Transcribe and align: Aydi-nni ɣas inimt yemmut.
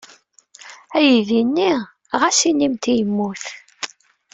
Aydi-nni 0.97 1.71
ɣas 2.19 2.39
inimt 2.49 2.83
yemmut. 2.95 3.43